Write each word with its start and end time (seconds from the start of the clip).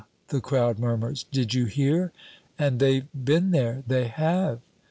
the 0.29 0.41
crowd 0.41 0.79
murmurs, 0.79 1.25
"did 1.31 1.53
you 1.53 1.65
hear? 1.65 2.11
And 2.57 2.79
they've 2.79 3.05
been 3.13 3.51
there, 3.51 3.83
they 3.85 4.07
have!" 4.07 4.59